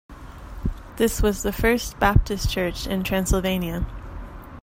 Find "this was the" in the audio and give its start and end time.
0.97-1.53